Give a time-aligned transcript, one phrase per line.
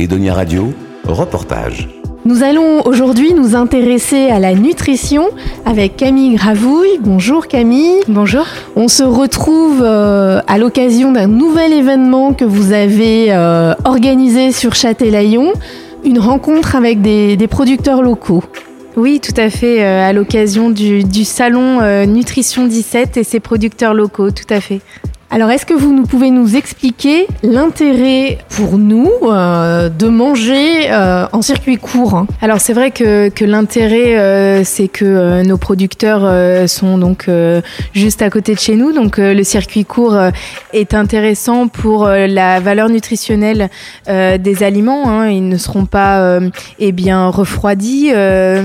[0.00, 0.72] Edonia Radio,
[1.04, 1.86] reportage.
[2.24, 5.24] Nous allons aujourd'hui nous intéresser à la nutrition
[5.66, 6.98] avec Camille Gravouille.
[7.00, 8.00] Bonjour Camille.
[8.08, 8.46] Bonjour.
[8.76, 14.74] On se retrouve euh, à l'occasion d'un nouvel événement que vous avez euh, organisé sur
[14.74, 15.52] Châtelaillon,
[16.02, 18.42] une rencontre avec des, des producteurs locaux.
[18.96, 23.38] Oui, tout à fait, euh, à l'occasion du, du salon euh, Nutrition 17 et ses
[23.38, 24.80] producteurs locaux, tout à fait.
[25.32, 31.40] Alors, est-ce que vous pouvez nous expliquer l'intérêt pour nous euh, de manger euh, en
[31.40, 32.26] circuit court hein?
[32.42, 37.28] Alors c'est vrai que, que l'intérêt, euh, c'est que nos producteurs sont donc
[37.92, 40.16] juste à côté de chez nous, donc le circuit court
[40.72, 43.70] est intéressant pour la valeur nutritionnelle
[44.08, 45.08] des aliments.
[45.08, 45.28] hein.
[45.28, 46.40] Ils ne seront pas
[46.80, 48.10] eh bien refroidis,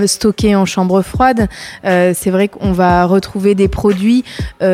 [0.07, 1.47] stockés en chambre froide.
[1.83, 4.23] C'est vrai qu'on va retrouver des produits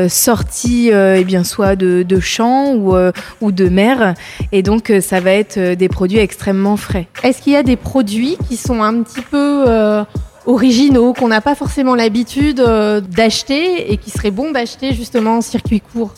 [0.07, 4.13] sortis eh bien soit de, de champs ou, euh, ou de mer,
[4.51, 7.07] et donc euh, ça va être euh, des produits extrêmement frais.
[7.23, 10.03] Est-ce qu'il y a des produits qui sont un petit peu euh,
[10.45, 15.41] originaux, qu'on n'a pas forcément l'habitude euh, d'acheter et qui seraient bons d'acheter justement en
[15.41, 16.13] circuit court?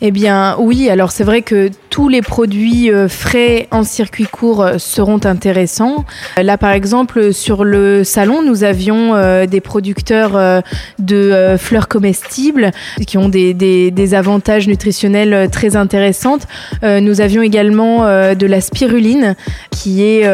[0.00, 4.62] Eh bien oui, alors c'est vrai que tous les produits euh, frais en circuit court
[4.62, 6.04] euh, seront intéressants.
[6.38, 9.14] Euh, Là par exemple sur le salon, nous avions
[9.46, 10.62] des producteurs
[11.00, 12.70] de fleurs comestibles
[13.06, 16.38] qui ont des, avantages nutritionnels très intéressants.
[16.82, 19.34] Nous avions également de la spiruline
[19.70, 20.24] qui est,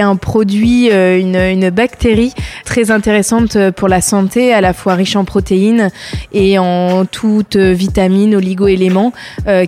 [0.00, 2.32] un produit, une, une bactérie
[2.64, 5.90] très intéressante pour la santé, à la fois riche en protéines
[6.32, 9.12] et en toutes vitamines, oligo-éléments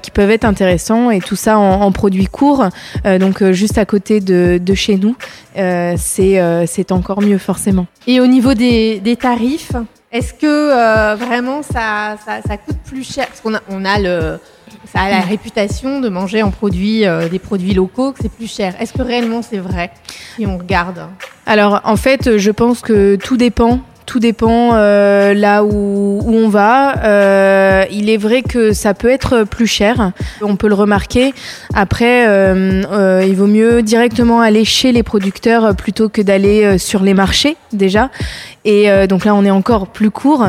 [0.03, 2.69] qui peuvent être intéressants et tout ça en, en produits courts,
[3.05, 5.17] euh, donc euh, juste à côté de, de chez nous,
[5.57, 7.87] euh, c'est encore mieux forcément.
[8.07, 9.73] Et au niveau des, des tarifs,
[10.13, 13.27] est-ce que vraiment ça, ça, ça coûte plus cher?
[13.27, 14.39] Parce qu'on a, on a le,
[14.93, 18.51] ça a la réputation de manger en produits, euh, des produits locaux, que c'est plus
[18.51, 18.75] cher.
[18.81, 19.91] Est-ce que réellement c'est vrai?
[20.37, 21.01] Si on regarde
[21.45, 23.81] Alors en fait, je pense que tout dépend.
[24.07, 27.05] Tout dépend euh, là où, où on va.
[27.05, 30.13] Euh, il est vrai que ça peut être plus cher.
[30.43, 31.35] On peut le remarquer.
[31.75, 36.79] Après, euh, euh, il vaut mieux directement aller chez les producteurs plutôt que d'aller euh,
[36.79, 38.11] sur les marchés déjà.
[38.67, 40.45] Et euh, donc là, on est encore plus court.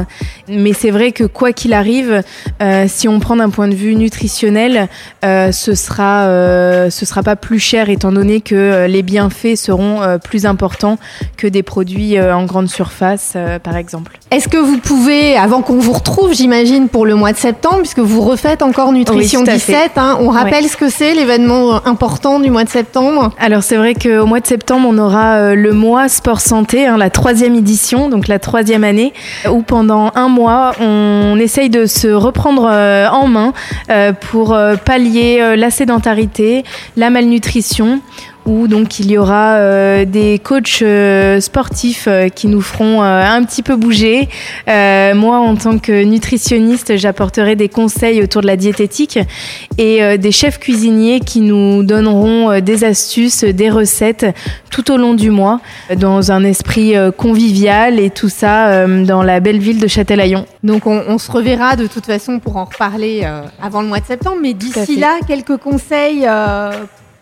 [0.49, 2.23] Mais c'est vrai que quoi qu'il arrive,
[2.61, 4.89] euh, si on prend d'un point de vue nutritionnel,
[5.23, 9.55] euh, ce sera euh, ce sera pas plus cher étant donné que euh, les bienfaits
[9.55, 10.97] seront euh, plus importants
[11.37, 14.17] que des produits en grande surface, par exemple.
[14.29, 17.99] Est-ce que vous pouvez, avant qu'on vous retrouve, j'imagine, pour le mois de septembre, puisque
[17.99, 19.71] vous refaites encore Nutrition Oui, tout à fait.
[19.71, 23.77] 17, hein, on rappelle ce que c'est l'événement important du mois de septembre Alors c'est
[23.77, 27.55] vrai qu'au mois de septembre, on aura euh, le mois sport santé, hein, la troisième
[27.55, 29.13] édition, donc la troisième année,
[29.49, 33.53] où pendant un mois, on essaye de se reprendre euh, en main
[33.89, 36.65] euh, pour pallier la sédentarité,
[36.97, 38.01] la malnutrition
[38.47, 43.43] où donc il y aura euh, des coachs euh, sportifs euh, qui nous feront un
[43.43, 44.29] petit peu bouger.
[44.67, 49.19] Moi, en tant que nutritionniste, j'apporterai des conseils autour de la diététique
[49.77, 54.25] et des chefs cuisiniers qui nous donneront des astuces, des recettes
[54.69, 55.59] tout au long du mois,
[55.95, 60.45] dans un esprit convivial et tout ça dans la belle ville de Châtelaillon.
[60.63, 63.27] Donc on, on se reverra de toute façon pour en reparler
[63.61, 64.37] avant le mois de septembre.
[64.41, 66.25] Mais d'ici là, quelques conseils,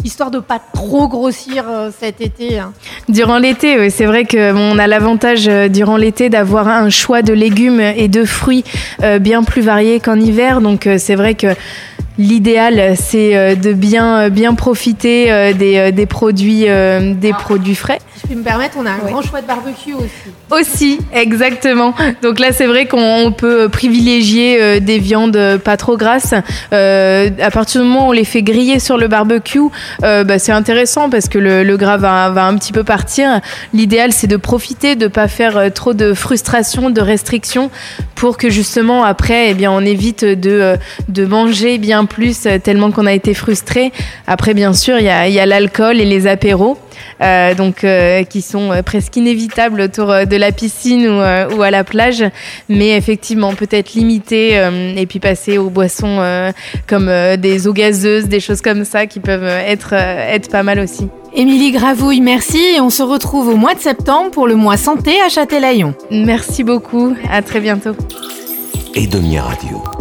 [0.05, 2.59] histoire de pas trop grossir euh, cet été.
[2.59, 2.73] hein.
[3.09, 7.21] Durant l'été, oui, c'est vrai que on a l'avantage euh, durant l'été d'avoir un choix
[7.23, 8.63] de légumes et de fruits
[9.01, 10.61] euh, bien plus variés qu'en hiver.
[10.61, 11.47] Donc c'est vrai que
[12.17, 17.37] l'idéal c'est euh, de bien euh, bien profiter euh, des, des produits des Ah.
[17.39, 17.99] produits frais.
[18.15, 20.09] Si je peux me permettre, on a un grand choix de barbecue aussi.
[20.51, 21.93] Aussi, exactement.
[22.21, 26.33] Donc là, c'est vrai qu'on on peut privilégier des viandes pas trop grasses.
[26.71, 29.59] Euh, à partir du moment où on les fait griller sur le barbecue,
[30.03, 33.41] euh, bah, c'est intéressant parce que le, le gras va, va un petit peu partir.
[33.73, 37.69] L'idéal, c'est de profiter, de pas faire trop de frustration, de restrictions,
[38.15, 40.77] pour que justement après, eh bien, on évite de euh,
[41.09, 43.91] de manger bien plus euh, tellement qu'on a été frustré.
[44.27, 46.77] Après, bien sûr, il y a, y a l'alcool et les apéros.
[47.21, 51.61] euh, donc euh, qui sont euh, presque inévitables autour de la piscine ou, euh, ou
[51.61, 52.23] à la plage,
[52.69, 54.55] mais effectivement peut-être limiter
[54.95, 56.51] et puis passer aux boissons
[56.87, 61.07] comme des eaux gazeuses, des choses comme ça qui peuvent être être pas mal aussi.
[61.37, 62.59] Émilie Gravouille, merci.
[62.75, 65.93] Et on se retrouve au mois de septembre pour le mois santé à Châtelaillon.
[66.09, 67.95] Merci beaucoup, à très bientôt.
[68.95, 69.94] Edonia Radio.